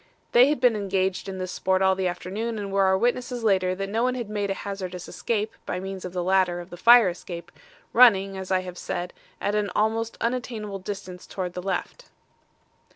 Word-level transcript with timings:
They 0.31 0.49
had 0.49 0.59
been 0.59 0.75
engaged 0.75 1.29
in 1.29 1.37
this 1.37 1.51
sport 1.51 1.83
all 1.83 1.93
the 1.93 2.07
afternoon 2.07 2.57
and 2.57 2.71
were 2.73 2.85
our 2.85 2.97
witnesses 2.97 3.43
later 3.43 3.75
that 3.75 3.87
no 3.87 4.01
one 4.01 4.15
had 4.15 4.31
made 4.31 4.49
a 4.49 4.55
hazardous 4.55 5.07
escape 5.07 5.53
by 5.63 5.79
means 5.79 6.05
of 6.05 6.11
the 6.11 6.23
ladder 6.23 6.59
of 6.59 6.71
the 6.71 6.75
fire 6.75 7.09
escape, 7.09 7.51
running, 7.93 8.35
as 8.35 8.49
I 8.49 8.61
have 8.61 8.79
said, 8.79 9.13
at 9.39 9.53
an 9.53 9.69
almost 9.75 10.17
unattainable 10.19 10.79
distance 10.79 11.27
towards 11.27 11.53
the 11.53 11.61
left. 11.61 12.09